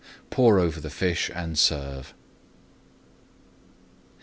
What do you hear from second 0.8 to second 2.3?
fish and serve.